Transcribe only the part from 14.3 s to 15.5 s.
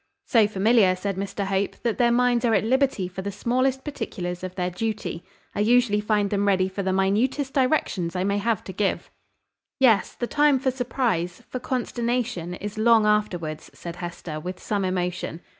with some emotion.